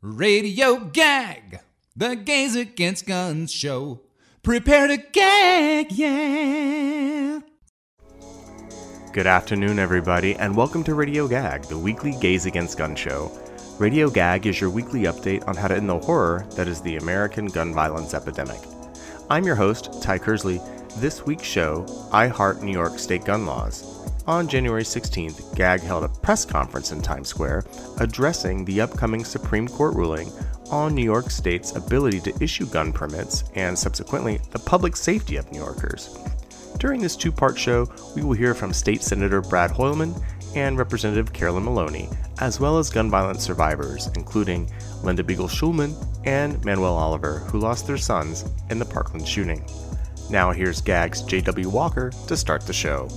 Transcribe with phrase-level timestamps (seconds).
[0.00, 1.58] Radio Gag,
[1.96, 4.02] the Gays Against Guns show.
[4.44, 7.40] Prepare to gag, yeah.
[9.12, 13.36] Good afternoon, everybody, and welcome to Radio Gag, the weekly Gays Against Gun show.
[13.80, 16.98] Radio Gag is your weekly update on how to end the horror that is the
[16.98, 18.60] American gun violence epidemic.
[19.28, 20.62] I'm your host, Ty Kersley.
[21.00, 23.97] This week's show, I Heart New York State Gun Laws.
[24.28, 27.64] On January 16th, GAG held a press conference in Times Square
[27.98, 30.30] addressing the upcoming Supreme Court ruling
[30.70, 35.50] on New York State's ability to issue gun permits and subsequently the public safety of
[35.50, 36.18] New Yorkers.
[36.76, 40.22] During this two part show, we will hear from State Senator Brad Hoylman
[40.54, 44.70] and Representative Carolyn Maloney, as well as gun violence survivors, including
[45.02, 45.94] Linda Beigel Schulman
[46.26, 49.64] and Manuel Oliver, who lost their sons in the Parkland shooting.
[50.28, 51.70] Now here's GAG's J.W.
[51.70, 53.08] Walker to start the show.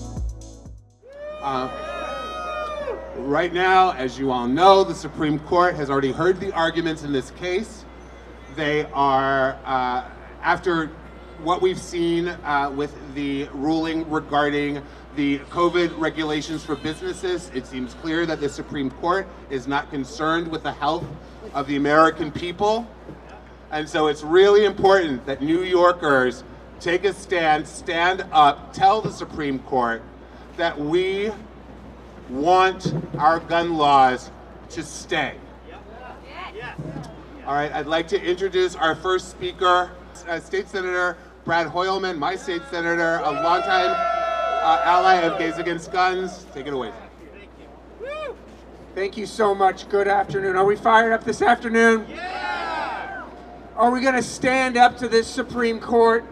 [1.41, 1.67] Uh,
[3.15, 7.11] right now, as you all know, the Supreme Court has already heard the arguments in
[7.11, 7.83] this case.
[8.55, 10.03] They are, uh,
[10.43, 10.91] after
[11.41, 14.83] what we've seen uh, with the ruling regarding
[15.15, 20.47] the COVID regulations for businesses, it seems clear that the Supreme Court is not concerned
[20.47, 21.05] with the health
[21.55, 22.87] of the American people.
[23.71, 26.43] And so it's really important that New Yorkers
[26.79, 30.03] take a stand, stand up, tell the Supreme Court
[30.57, 31.31] that we
[32.29, 34.31] want our gun laws
[34.69, 35.35] to stay.
[37.45, 39.91] All right, I'd like to introduce our first speaker,
[40.27, 45.91] uh, State Senator Brad Hoylman, my state senator, a longtime uh, ally of Gays Against
[45.91, 46.45] Guns.
[46.53, 46.91] Take it away.
[48.93, 49.89] Thank you so much.
[49.89, 50.55] Good afternoon.
[50.55, 52.05] Are we fired up this afternoon?
[52.09, 53.25] Yeah!
[53.75, 56.25] Are we going to stand up to this Supreme Court?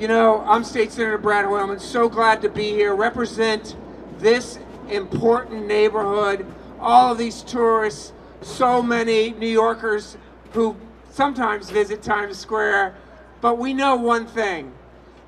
[0.00, 1.78] You know, I'm State Senator Brad Hoylman.
[1.78, 3.76] So glad to be here, represent
[4.16, 6.46] this important neighborhood,
[6.80, 10.16] all of these tourists, so many New Yorkers
[10.54, 10.74] who
[11.10, 12.96] sometimes visit Times Square.
[13.42, 14.72] But we know one thing.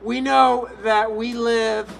[0.02, 1.94] We know that we live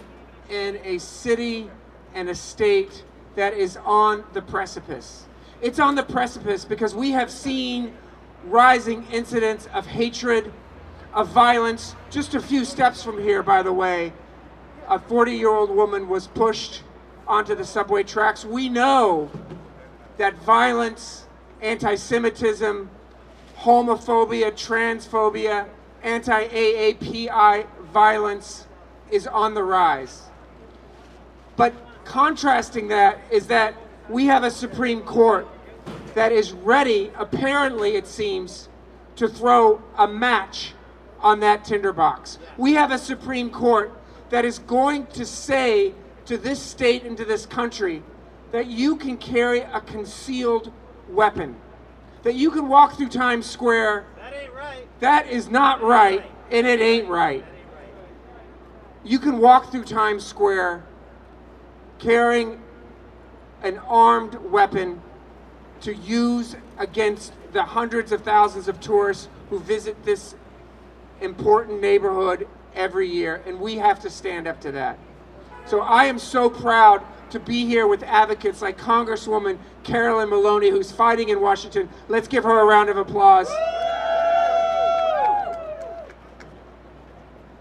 [0.49, 1.69] in a city
[2.15, 5.27] and a state that is on the precipice.
[5.61, 7.93] It's on the precipice because we have seen
[8.47, 10.51] rising incidents of hatred,
[11.15, 11.95] of violence.
[12.11, 14.13] Just a few steps from here, by the way,
[14.89, 16.83] a 40 year old woman was pushed
[17.27, 18.45] onto the subway tracks.
[18.45, 19.31] We know
[20.19, 21.27] that violence,
[21.61, 22.91] anti Semitism,
[23.59, 25.67] homophobia, transphobia,
[26.03, 28.67] anti AAPI violence
[29.11, 30.23] is on the rise.
[31.57, 31.75] But
[32.05, 33.75] contrasting that is that
[34.09, 35.47] we have a Supreme Court
[36.15, 38.69] that is ready, apparently it seems,
[39.17, 40.75] to throw a match
[41.23, 42.39] on that tinderbox.
[42.57, 43.93] We have a Supreme Court
[44.31, 45.95] that is going to say
[46.27, 48.03] to this state and to this country
[48.51, 50.73] that you can carry a concealed
[51.09, 51.57] weapon.
[52.23, 54.07] That you can walk through Times Square.
[54.17, 55.01] That ain't right.
[55.01, 57.45] That is not right, and it ain't right.
[59.05, 60.85] You can walk through Times Square
[61.99, 62.61] carrying
[63.63, 65.01] an armed weapon
[65.81, 70.35] to use against the hundreds of thousands of tourists who visit this
[71.23, 74.99] important neighborhood every year, and we have to stand up to that.
[75.67, 80.93] So I am so proud to be here with advocates like Congresswoman Carolyn Maloney, who's
[80.93, 81.89] fighting in Washington.
[82.09, 83.49] Let's give her a round of applause.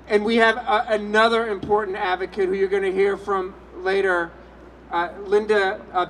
[0.07, 4.31] And we have a, another important advocate who you're going to hear from later,
[4.91, 6.07] uh, Linda, uh,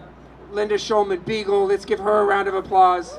[0.51, 1.67] Linda Schulman Beigel.
[1.67, 3.15] Let's give her a round of applause.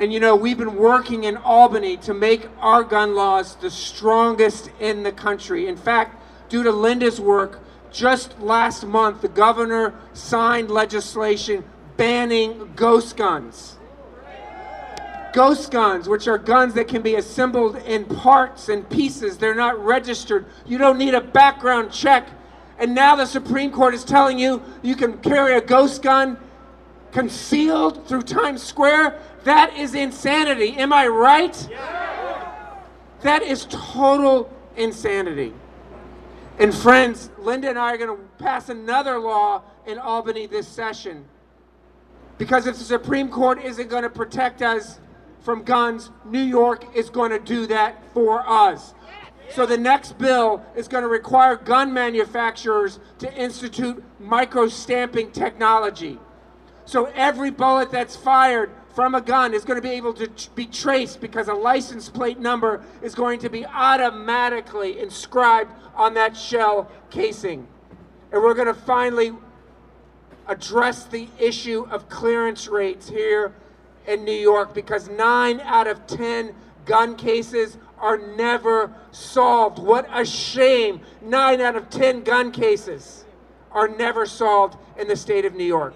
[0.00, 4.70] And you know, we've been working in Albany to make our gun laws the strongest
[4.80, 5.68] in the country.
[5.68, 7.60] In fact, due to Linda's work,
[7.92, 11.64] just last month, the governor signed legislation
[11.96, 13.78] banning ghost guns.
[15.32, 19.78] Ghost guns, which are guns that can be assembled in parts and pieces, they're not
[19.84, 20.46] registered.
[20.66, 22.28] You don't need a background check.
[22.78, 26.36] And now the Supreme Court is telling you you can carry a ghost gun
[27.12, 30.76] concealed through Times Square that is insanity.
[30.76, 31.54] Am I right?
[33.20, 35.54] That is total insanity.
[36.58, 41.24] And friends, Linda and I are going to pass another law in Albany this session.
[42.38, 45.00] Because if the Supreme Court isn't going to protect us
[45.40, 48.94] from guns, New York is going to do that for us.
[49.50, 56.18] So the next bill is going to require gun manufacturers to institute micro stamping technology.
[56.86, 60.66] So every bullet that's fired from a gun is going to be able to be
[60.66, 66.90] traced because a license plate number is going to be automatically inscribed on that shell
[67.10, 67.66] casing.
[68.32, 69.32] And we're going to finally
[70.46, 73.54] address the issue of clearance rates here
[74.06, 76.54] in New York because nine out of 10
[76.84, 79.78] gun cases are never solved.
[79.78, 81.00] What a shame.
[81.22, 83.24] Nine out of 10 gun cases
[83.72, 85.94] are never solved in the state of New York.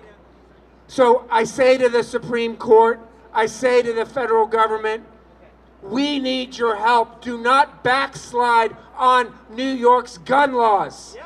[0.88, 2.98] So I say to the Supreme Court,
[3.32, 5.04] I say to the federal government,
[5.82, 7.20] we need your help.
[7.20, 11.16] Do not backslide on New York's gun laws.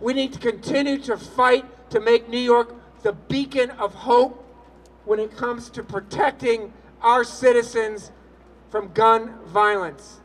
[0.00, 4.40] We need to continue to fight to make New York the beacon of hope
[5.04, 8.12] when it comes to protecting our citizens
[8.70, 10.20] from gun violence.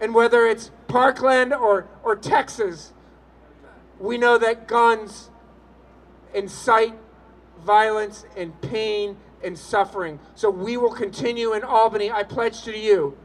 [0.00, 2.92] And whether it's Parkland or, or Texas,
[3.98, 5.30] we know that guns
[6.34, 6.94] incite
[7.64, 10.18] violence and pain and suffering.
[10.34, 12.10] So we will continue in Albany.
[12.10, 13.16] I pledge to you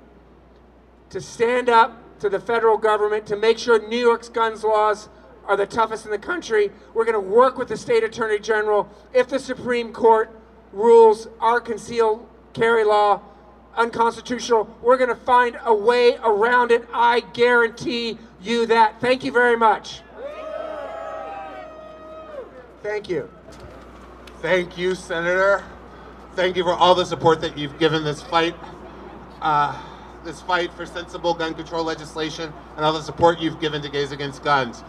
[1.09, 5.09] to stand up to the federal government to make sure New York's guns laws
[5.45, 6.71] are the toughest in the country.
[6.93, 8.89] We're going to work with the state attorney general.
[9.13, 10.31] If the Supreme Court
[10.71, 13.21] rules our concealed carry law
[13.75, 16.87] unconstitutional, we're going to find a way around it.
[16.93, 18.99] I guarantee you that.
[19.01, 20.01] Thank you very much.
[22.85, 23.27] Thank you.
[24.43, 25.63] Thank you, Senator.
[26.35, 28.55] Thank you for all the support that you've given this fight.
[29.41, 29.75] Uh,
[30.23, 34.11] this fight for sensible gun control legislation and all the support you've given to Gays
[34.11, 34.83] Against Guns.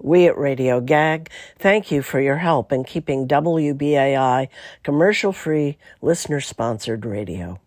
[0.00, 4.48] We at Radio Gag thank you for your help in keeping WBAI
[4.82, 7.60] commercial-free, listener-sponsored radio.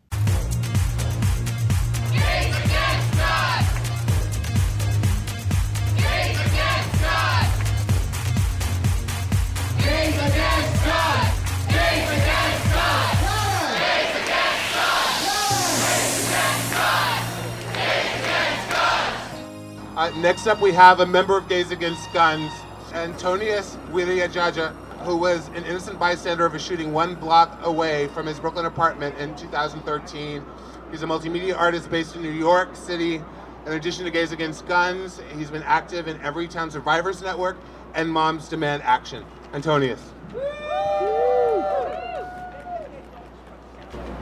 [20.01, 22.51] Uh, next up, we have a member of Gays Against Guns,
[22.91, 28.39] Antonius Wiriadjaja, who was an innocent bystander of a shooting one block away from his
[28.39, 30.43] Brooklyn apartment in 2013.
[30.89, 33.21] He's a multimedia artist based in New York City.
[33.67, 37.57] In addition to Gays Against Guns, he's been active in Everytown Survivors Network
[37.93, 39.23] and Moms Demand Action.
[39.53, 40.01] Antonius.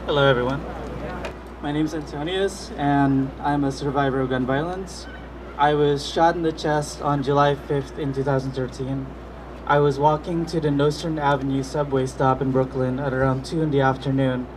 [0.05, 0.61] Hello, everyone.
[1.61, 5.07] My name is Antonius, and I'm a survivor of gun violence.
[5.59, 9.06] I was shot in the chest on July 5th in 2013.
[9.67, 13.69] I was walking to the Nostrand Avenue subway stop in Brooklyn at around 2 in
[13.69, 14.47] the afternoon,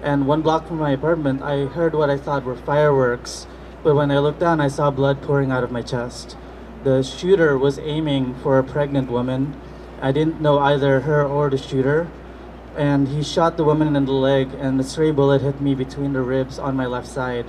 [0.00, 3.48] and one block from my apartment, I heard what I thought were fireworks,
[3.82, 6.36] but when I looked down, I saw blood pouring out of my chest.
[6.84, 9.60] The shooter was aiming for a pregnant woman.
[10.00, 12.06] I didn't know either her or the shooter,
[12.76, 16.12] and he shot the woman in the leg, and the stray bullet hit me between
[16.12, 17.46] the ribs on my left side.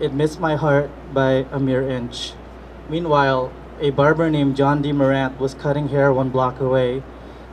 [0.00, 2.32] It missed my heart by a mere inch.
[2.90, 4.90] Meanwhile, a barber named John D.
[4.90, 7.04] Morant was cutting hair one block away.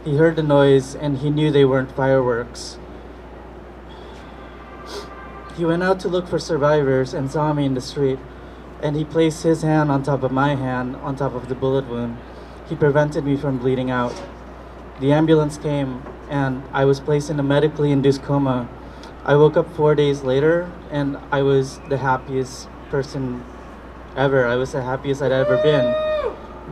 [0.03, 2.79] He heard the noise and he knew they weren't fireworks.
[5.56, 8.17] He went out to look for survivors and saw me in the street,
[8.82, 11.88] and he placed his hand on top of my hand on top of the bullet
[11.88, 12.17] wound.
[12.67, 14.20] He prevented me from bleeding out.
[15.00, 16.01] The ambulance came,
[16.32, 18.67] and I was placed in a medically induced coma.
[19.24, 23.44] I woke up four days later, and I was the happiest person
[24.18, 24.46] ever.
[24.46, 25.94] I was the happiest I'd ever been.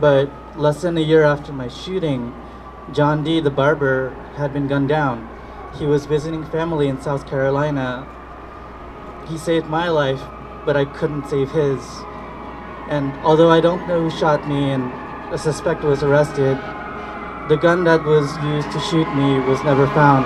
[0.00, 2.34] But less than a year after my shooting,
[2.92, 5.28] John D., the barber, had been gunned down.
[5.78, 8.06] He was visiting family in South Carolina.
[9.28, 10.22] He saved my life,
[10.64, 11.80] but I couldn't save his.
[12.88, 14.92] And although I don't know who shot me and
[15.32, 16.56] a suspect was arrested,
[17.48, 20.24] the gun that was used to shoot me was never found.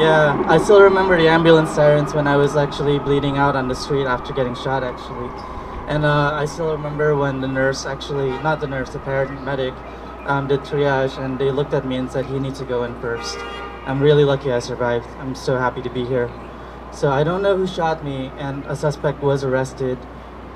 [0.00, 3.74] Yeah, I still remember the ambulance sirens when I was actually bleeding out on the
[3.74, 5.28] street after getting shot, actually.
[5.86, 9.76] And uh, I still remember when the nurse actually, not the nurse, the paramedic,
[10.26, 12.98] um, did triage and they looked at me and said, he needs to go in
[13.02, 13.36] first.
[13.86, 15.06] I'm really lucky I survived.
[15.18, 16.30] I'm so happy to be here.
[16.90, 19.98] So I don't know who shot me and a suspect was arrested,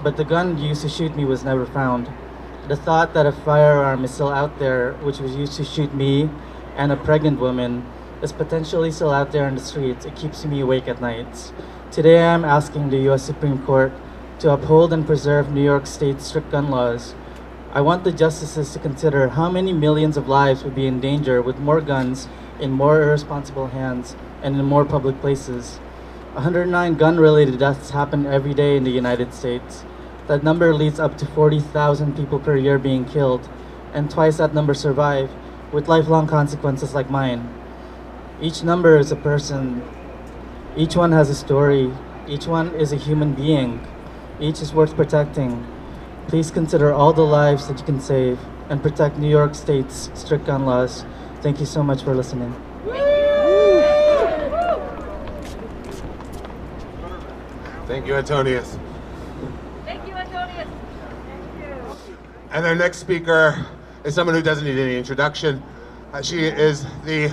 [0.02, 2.10] but the gun used to shoot me was never found.
[2.66, 6.30] The thought that a firearm is still out there, which was used to shoot me
[6.76, 7.84] and a pregnant woman,
[8.22, 10.06] is potentially still out there in the streets.
[10.06, 11.52] It keeps me awake at nights.
[11.90, 13.92] Today I'm asking the US Supreme Court
[14.38, 17.14] to uphold and preserve New York State's strict gun laws.
[17.72, 21.42] I want the justices to consider how many millions of lives would be in danger
[21.42, 22.28] with more guns
[22.60, 25.78] in more irresponsible hands and in more public places.
[26.34, 29.84] 109 gun related deaths happen every day in the United States.
[30.28, 33.48] That number leads up to 40,000 people per year being killed,
[33.92, 35.30] and twice that number survive,
[35.72, 37.52] with lifelong consequences like mine.
[38.40, 39.82] Each number is a person,
[40.76, 41.92] each one has a story,
[42.28, 43.84] each one is a human being,
[44.40, 45.66] each is worth protecting.
[46.28, 50.46] Please consider all the lives that you can save and protect New York State's strict
[50.46, 51.04] gun laws.
[51.40, 52.54] Thank you so much for listening.
[57.86, 58.78] Thank you, Antonius.
[59.86, 60.68] Thank you, Antonius.
[60.68, 62.18] Thank you.
[62.50, 63.66] And our next speaker
[64.04, 65.62] is someone who doesn't need any introduction.
[66.12, 67.32] Uh, she is the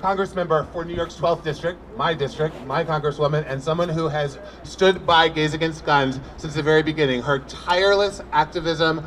[0.00, 4.38] Congress member for New York's 12th district, my district, my congresswoman, and someone who has
[4.62, 7.20] stood by Gays Against Guns since the very beginning.
[7.20, 9.04] Her tireless activism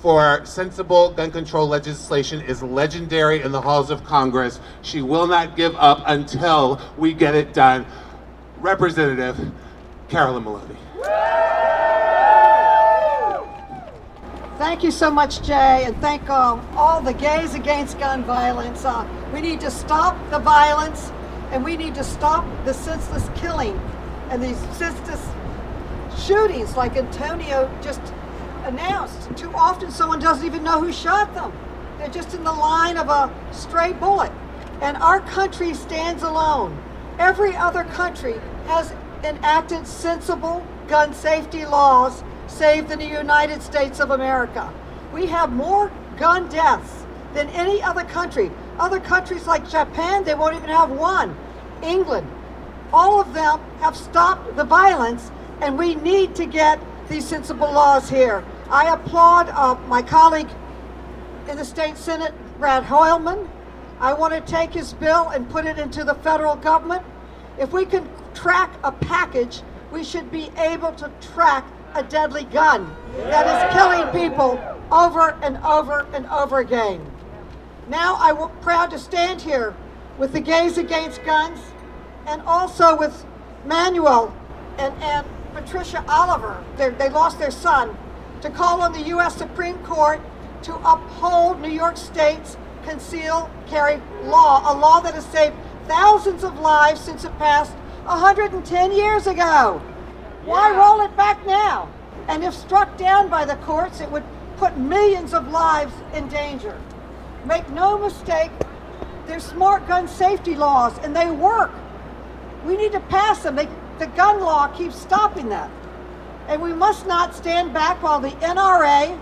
[0.00, 4.60] for sensible gun control legislation is legendary in the halls of Congress.
[4.82, 7.86] She will not give up until we get it done.
[8.58, 9.50] Representative
[10.10, 10.76] Carolyn Maloney.
[14.64, 18.82] Thank you so much, Jay, and thank um, all the gays against gun violence.
[18.82, 21.12] Uh, we need to stop the violence,
[21.50, 23.78] and we need to stop the senseless killing
[24.30, 25.22] and these senseless
[26.18, 28.00] shootings, like Antonio just
[28.64, 29.36] announced.
[29.36, 31.52] Too often, someone doesn't even know who shot them.
[31.98, 34.32] They're just in the line of a stray bullet.
[34.80, 36.82] And our country stands alone.
[37.18, 44.72] Every other country has enacted sensible gun safety laws save the United States of America.
[45.12, 48.50] We have more gun deaths than any other country.
[48.78, 51.36] Other countries like Japan, they won't even have one.
[51.82, 52.26] England,
[52.92, 58.08] all of them have stopped the violence, and we need to get these sensible laws
[58.08, 58.44] here.
[58.70, 60.48] I applaud uh, my colleague
[61.48, 63.48] in the state senate, Brad Hoylman.
[64.00, 67.02] I want to take his bill and put it into the federal government.
[67.58, 72.94] If we can track a package, we should be able to track a deadly gun
[73.16, 74.60] that is killing people
[74.90, 77.04] over and over and over again.
[77.88, 79.74] Now I'm proud to stand here
[80.18, 81.60] with the Gays Against Guns
[82.26, 83.24] and also with
[83.64, 84.34] Manuel
[84.78, 86.62] and, and Patricia Oliver.
[86.76, 87.96] They're, they lost their son
[88.40, 89.36] to call on the U.S.
[89.36, 90.20] Supreme Court
[90.62, 95.54] to uphold New York State's concealed carry law, a law that has saved
[95.86, 97.72] thousands of lives since it passed
[98.04, 99.80] 110 years ago.
[100.44, 101.88] Why roll it back now?
[102.28, 104.24] And if struck down by the courts, it would
[104.58, 106.78] put millions of lives in danger.
[107.46, 108.50] Make no mistake,
[109.26, 111.72] there's smart gun safety laws and they work.
[112.66, 113.56] We need to pass them.
[113.56, 115.70] They, the gun law keeps stopping that.
[116.48, 119.18] And we must not stand back while the NRA,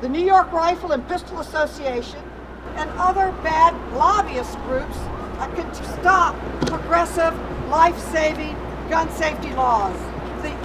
[0.00, 2.20] the New York Rifle and Pistol Association,
[2.74, 4.96] and other bad lobbyist groups
[5.54, 6.34] can stop
[6.66, 7.34] progressive,
[7.68, 8.56] life-saving
[8.90, 9.96] gun safety laws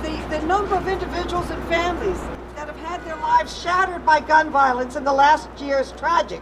[0.02, 2.20] the, the, number of individuals and families
[2.56, 6.42] that have had their lives shattered by gun violence in the last year is tragic.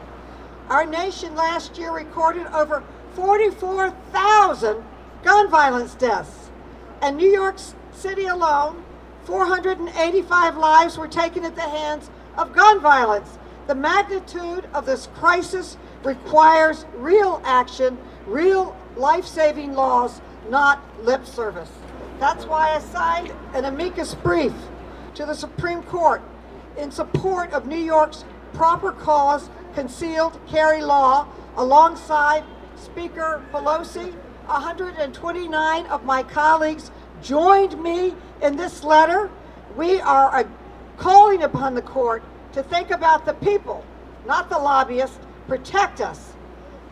[0.70, 2.84] Our nation last year recorded over
[3.16, 4.84] 44,000
[5.24, 6.51] gun violence deaths.
[7.01, 7.58] And New York
[7.92, 8.84] City alone,
[9.25, 13.38] 485 lives were taken at the hands of gun violence.
[13.68, 21.70] The magnitude of this crisis requires real action, real life-saving laws, not lip service.
[22.20, 24.54] That's why I signed an amicus brief
[25.16, 26.22] to the Supreme Court
[26.78, 32.44] in support of New York's proper cause concealed carry law alongside
[32.76, 34.14] Speaker Pelosi.
[34.48, 39.30] 129 of my colleagues joined me in this letter.
[39.78, 40.44] We are uh,
[40.98, 42.22] calling upon the court
[42.52, 43.86] to think about the people,
[44.26, 46.34] not the lobbyists, protect us.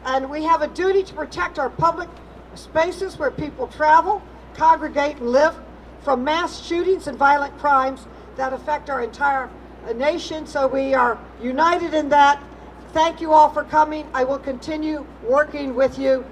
[0.06, 2.08] And we have a duty to protect our public
[2.56, 4.22] spaces where people travel,
[4.58, 5.58] congregate and live
[6.02, 9.50] from mass shootings and violent crimes that affect our entire
[9.96, 10.46] nation.
[10.46, 12.44] So we are united in that.
[12.92, 14.08] Thank you all for coming.
[14.14, 16.26] I will continue working with you.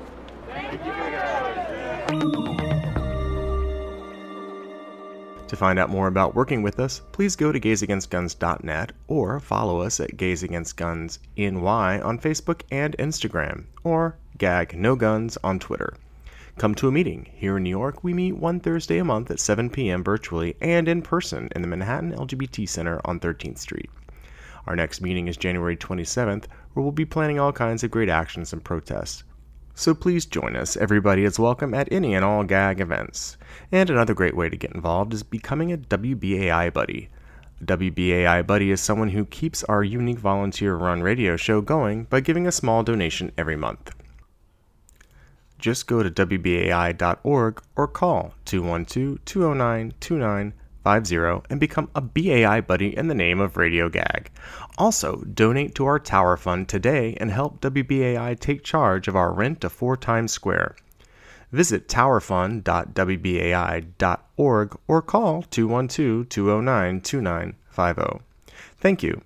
[5.47, 9.99] To find out more about working with us, please go to gaysagainstguns.net or follow us
[9.99, 15.93] at Gays Against Guns NY on Facebook and Instagram, or Gag No Guns on Twitter.
[16.57, 17.27] Come to a meeting.
[17.33, 20.05] Here in New York, we meet one Thursday a month at 7 p.m.
[20.05, 23.89] virtually and in person in the Manhattan LGBT Center on 13th Street.
[24.65, 28.53] Our next meeting is January 27th, where we'll be planning all kinds of great actions
[28.53, 29.25] and protests.
[29.73, 30.77] So please join us.
[30.77, 33.35] Everybody is welcome at any and all GAG events.
[33.69, 37.09] And another great way to get involved is becoming a WBAI buddy.
[37.59, 42.21] A WBAI buddy is someone who keeps our unique volunteer run radio show going by
[42.21, 43.93] giving a small donation every month.
[45.59, 53.07] Just go to WBAI.org or call 212 209 2950 and become a BAI buddy in
[53.07, 54.29] the name of Radio Gag.
[54.77, 59.63] Also, donate to our Tower Fund today and help WBAI take charge of our rent
[59.63, 60.75] of 4 Times Square.
[61.51, 68.23] Visit towerfund.wbai.org or call 212 209 2950.
[68.77, 69.21] Thank you.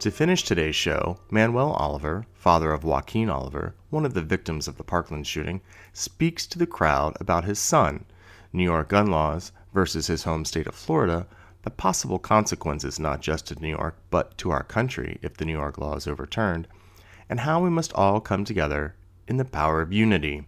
[0.00, 4.76] To finish today's show, Manuel Oliver, father of Joaquin Oliver, one of the victims of
[4.76, 5.60] the Parkland shooting,
[5.92, 8.04] speaks to the crowd about his son,
[8.52, 11.26] New York gun laws versus his home state of Florida,
[11.62, 15.58] the possible consequences not just to New York but to our country if the New
[15.58, 16.68] York law is overturned,
[17.28, 18.94] and how we must all come together
[19.26, 20.44] in the power of unity.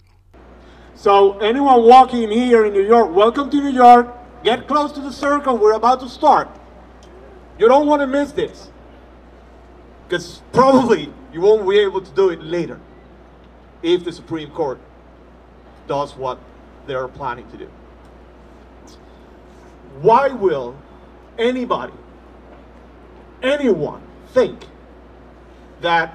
[0.94, 4.16] So, anyone walking here in New York, welcome to New York.
[4.44, 5.58] Get close to the circle.
[5.58, 6.48] We're about to start.
[7.58, 8.70] You don't want to miss this.
[10.10, 12.80] Because probably you won't be able to do it later
[13.80, 14.80] if the Supreme Court
[15.86, 16.40] does what
[16.88, 17.70] they're planning to do.
[20.00, 20.76] Why will
[21.38, 21.92] anybody,
[23.40, 24.02] anyone,
[24.32, 24.66] think
[25.80, 26.12] that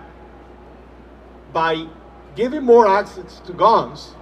[1.54, 1.88] by
[2.36, 4.14] giving more access to guns,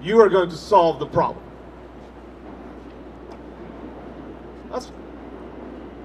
[0.00, 1.44] you are going to solve the problem?
[4.70, 4.92] That's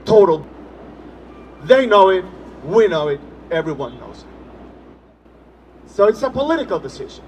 [0.05, 0.47] total.
[1.65, 2.25] They know it,
[2.65, 5.89] we know it, everyone knows it.
[5.89, 7.23] So it's a political decision.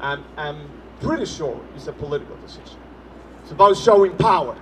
[0.00, 0.70] I'm, I'm
[1.00, 2.78] pretty sure it's a political decision.
[3.42, 4.56] It's about showing power.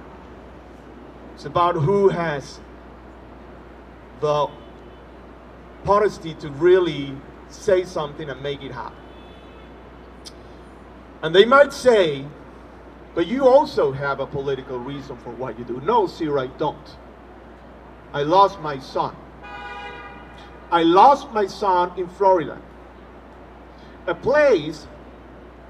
[1.35, 2.61] It's about who has
[4.21, 4.49] the
[5.87, 7.17] honesty to really
[7.49, 8.99] say something and make it happen.
[11.23, 12.25] And they might say,
[13.15, 15.81] but you also have a political reason for what you do.
[15.81, 16.97] No, sir, I don't.
[18.15, 19.17] I lost my son.
[20.71, 22.63] I lost my son in Florida,
[24.07, 24.87] a place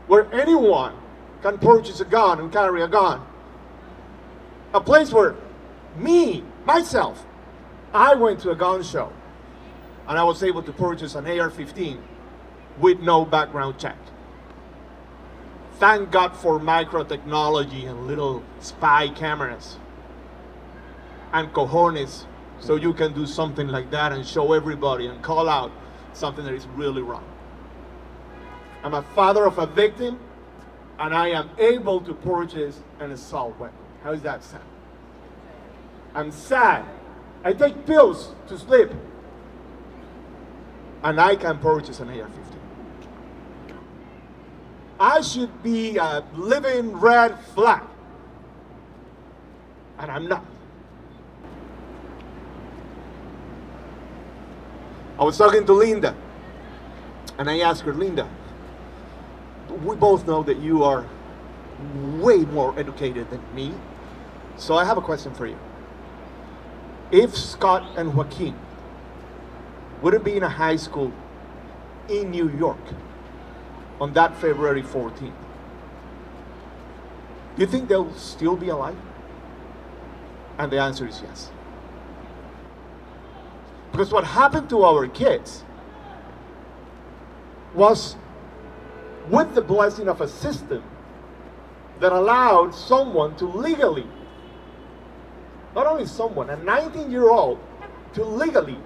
[0.08, 0.94] where anyone
[1.40, 3.22] can purchase a gun and carry a gun.
[4.74, 5.36] A place where
[5.96, 7.24] me, myself,
[7.94, 9.10] I went to a gun show
[10.06, 11.98] and I was able to purchase an AR 15
[12.78, 13.96] with no background check.
[15.78, 19.78] Thank God for micro technology and little spy cameras
[21.32, 22.26] and cojones
[22.64, 25.70] so you can do something like that and show everybody and call out
[26.14, 27.24] something that is really wrong.
[28.82, 30.18] I'm a father of a victim
[30.98, 33.76] and I am able to purchase an assault weapon.
[34.02, 34.64] How does that sound?
[36.14, 36.86] I'm sad.
[37.44, 38.88] I take pills to sleep
[41.02, 42.58] and I can purchase an AR 15.
[44.98, 47.82] I should be a living red flag
[49.98, 50.46] and I'm not.
[55.18, 56.16] I was talking to Linda,
[57.38, 58.28] and I asked her, Linda,
[59.84, 61.06] we both know that you are
[62.16, 63.72] way more educated than me,
[64.56, 65.58] so I have a question for you.
[67.12, 68.56] If Scott and Joaquin
[70.02, 71.12] wouldn't be in a high school
[72.08, 72.78] in New York
[74.00, 75.32] on that February 14th,
[77.54, 78.96] do you think they'll still be alive?
[80.58, 81.50] And the answer is yes.
[83.94, 85.62] Because what happened to our kids
[87.76, 88.16] was
[89.30, 90.82] with the blessing of a system
[92.00, 94.08] that allowed someone to legally,
[95.76, 97.60] not only someone, a 19 year old,
[98.14, 98.78] to legally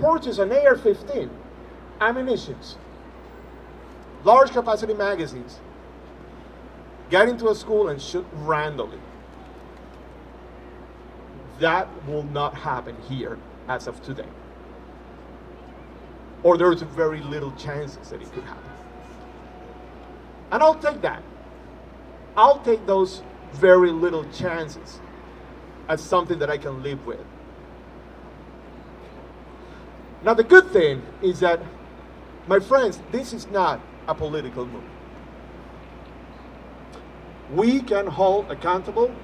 [0.00, 1.28] purchase an AR 15,
[2.00, 2.78] ammunitions,
[4.24, 5.60] large capacity magazines,
[7.10, 9.00] get into a school and shoot randomly.
[11.58, 13.38] That will not happen here
[13.68, 14.24] as of today
[16.42, 18.70] or there's very little chances that it could happen.
[20.52, 21.22] And I'll take that.
[22.36, 23.22] I'll take those
[23.52, 25.00] very little chances
[25.88, 27.24] as something that I can live with.
[30.22, 31.60] Now, the good thing is that,
[32.46, 34.82] my friends, this is not a political move.
[37.52, 39.14] We can hold accountable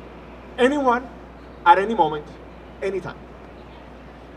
[0.59, 1.09] anyone
[1.66, 2.27] at any moment,
[2.83, 3.16] anytime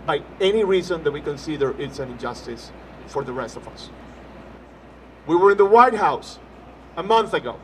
[0.05, 2.71] by any reason that we consider it's an injustice
[3.07, 3.89] for the rest of us.
[5.27, 6.39] We were in the White House
[6.95, 7.59] a month ago.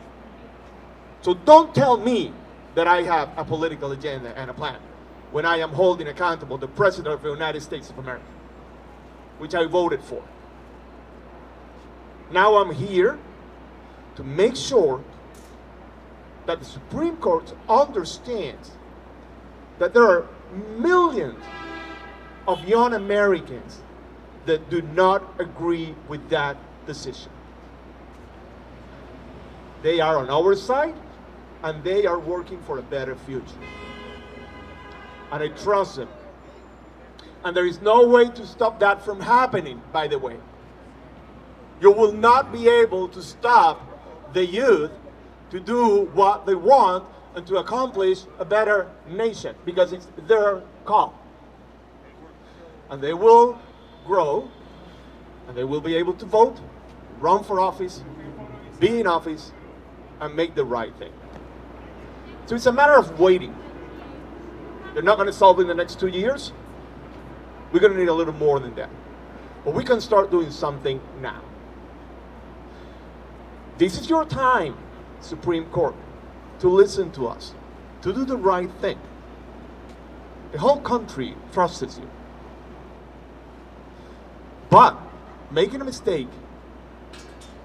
[1.20, 2.32] So don't tell me
[2.74, 4.78] that I have a political agenda and a plan.
[5.32, 8.24] when I am holding accountable the President of the United States of America,
[9.38, 10.22] which I voted for.
[12.30, 13.18] Now I'm here
[14.16, 15.02] to make sure
[16.46, 18.72] that the Supreme Court understands
[19.78, 20.26] that there are
[20.78, 21.42] millions
[22.46, 23.82] of young Americans
[24.46, 27.30] that do not agree with that decision.
[29.82, 30.94] They are on our side
[31.62, 33.44] and they are working for a better future.
[35.30, 36.08] And I trust them.
[37.44, 40.36] And there is no way to stop that from happening, by the way.
[41.80, 44.92] You will not be able to stop the youth
[45.50, 51.18] to do what they want and to accomplish a better nation because it's their call.
[52.92, 53.58] And they will
[54.06, 54.50] grow
[55.48, 56.60] and they will be able to vote,
[57.20, 58.04] run for office,
[58.78, 59.50] be in office,
[60.20, 61.12] and make the right thing.
[62.44, 63.56] So it's a matter of waiting.
[64.92, 66.52] They're not going to solve it in the next two years.
[67.72, 68.90] We're going to need a little more than that.
[69.64, 71.40] But we can start doing something now.
[73.78, 74.76] This is your time,
[75.20, 75.94] Supreme Court,
[76.58, 77.54] to listen to us,
[78.02, 78.98] to do the right thing.
[80.52, 82.10] The whole country trusts you.
[84.72, 84.98] But
[85.50, 86.30] making a mistake,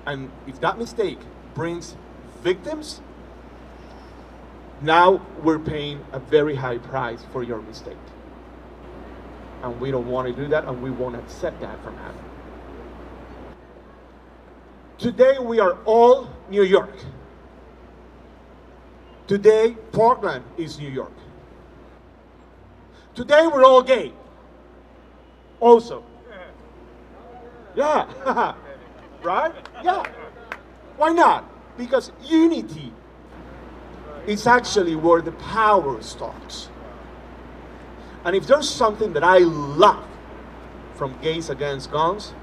[0.05, 1.17] and if that mistake
[1.53, 1.95] brings
[2.43, 2.99] victims,
[4.81, 7.95] now we're paying a very high price for your mistake.
[9.63, 12.25] And we don't want to do that, and we won't accept that from happening.
[14.97, 16.93] Today we are all New York.
[19.27, 21.13] Today Parkland is New York.
[23.15, 24.11] Today we're all gay.
[25.61, 26.03] Also.
[27.77, 28.55] Yeah.
[29.23, 29.53] right?
[29.83, 30.03] Yeah.
[30.97, 31.45] Why not?
[31.77, 32.91] Because unity
[34.25, 36.69] is actually where the power starts.
[38.25, 40.05] And if there's something that I love
[40.95, 42.33] from Gays Against Guns,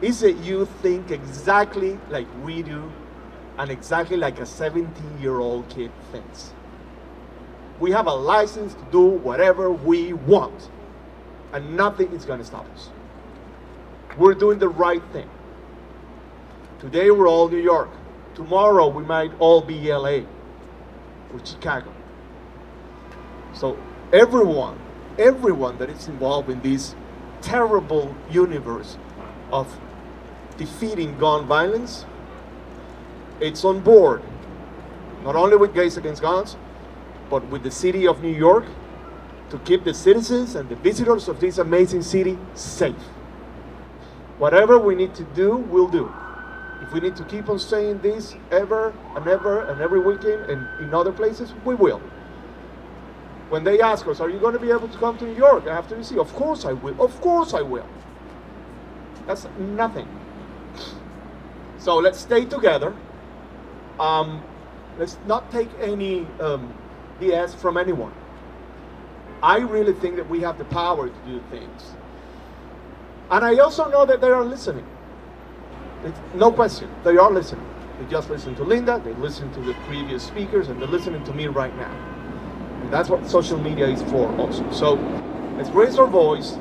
[0.00, 2.90] is that you think exactly like we do
[3.58, 6.52] and exactly like a 17 year old kid thinks.
[7.80, 10.70] We have a license to do whatever we want,
[11.52, 12.90] and nothing is going to stop us.
[14.18, 15.28] We're doing the right thing.
[16.80, 17.88] Today we're all New York.
[18.34, 20.20] Tomorrow we might all be LA
[21.32, 21.92] or Chicago.
[23.54, 23.78] So
[24.12, 24.78] everyone,
[25.18, 26.94] everyone that is involved in this
[27.40, 28.98] terrible universe
[29.50, 29.78] of
[30.58, 32.04] defeating gun violence,
[33.40, 34.22] it's on board.
[35.24, 36.56] Not only with Gays Against Guns,
[37.30, 38.66] but with the city of New York
[39.48, 42.96] to keep the citizens and the visitors of this amazing city safe.
[44.42, 46.12] Whatever we need to do, we'll do.
[46.80, 50.66] If we need to keep on saying this ever and ever and every weekend and
[50.80, 52.00] in other places, we will.
[53.50, 55.68] When they ask us, are you going to be able to come to New York
[55.68, 56.18] after you see?
[56.18, 57.00] Of course I will.
[57.00, 57.86] Of course I will.
[59.28, 60.08] That's nothing.
[61.78, 62.96] So let's stay together.
[64.00, 64.42] Um,
[64.98, 66.74] let's not take any um,
[67.20, 68.12] BS from anyone.
[69.40, 71.94] I really think that we have the power to do things.
[73.30, 74.86] And I also know that they are listening.
[76.04, 77.66] It's no question, they are listening.
[77.98, 81.32] They just listen to Linda, they listen to the previous speakers, and they're listening to
[81.32, 81.92] me right now.
[82.82, 84.68] And that's what social media is for also.
[84.72, 84.94] So
[85.56, 86.56] let's raise our voice,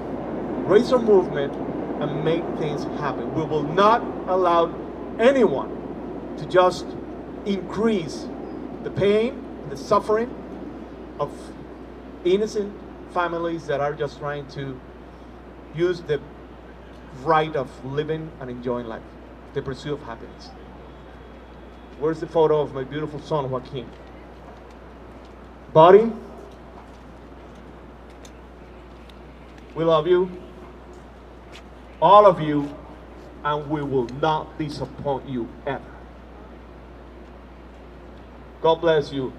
[0.67, 1.53] raise our movement,
[2.01, 3.33] and make things happen.
[3.33, 4.73] We will not allow
[5.19, 6.85] anyone to just
[7.45, 8.27] increase
[8.83, 10.33] the pain, the suffering
[11.19, 11.31] of
[12.23, 12.73] innocent
[13.13, 14.79] families that are just trying to
[15.75, 16.19] use the
[17.23, 19.01] right of living and enjoying life,
[19.53, 20.49] the pursuit of happiness.
[21.99, 23.87] Where's the photo of my beautiful son, Joaquin?
[25.73, 26.11] Buddy,
[29.75, 30.29] we love you,
[32.01, 32.75] all of you,
[33.43, 35.83] and we will not disappoint you ever.
[38.61, 39.33] God bless you.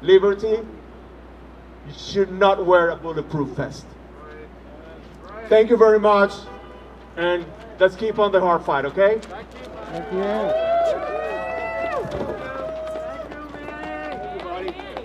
[0.00, 0.48] Liberty,
[1.86, 3.86] you should not wear a bulletproof vest.
[5.48, 6.32] Thank you very much,
[7.16, 7.44] and
[7.78, 9.18] let's keep on the hard fight, okay?
[9.20, 10.22] Thank you.
[14.58, 14.96] Thank you,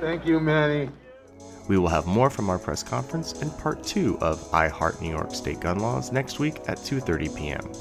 [0.00, 0.90] Thank you, Manny.
[1.68, 5.10] We will have more from our press conference and part 2 of I Heart New
[5.10, 7.72] York State Gun Laws next week at 2:30 p.m.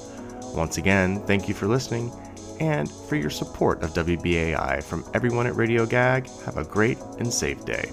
[0.53, 2.11] Once again, thank you for listening
[2.59, 6.29] and for your support of WBAI from everyone at Radio Gag.
[6.45, 7.89] Have a great and safe day.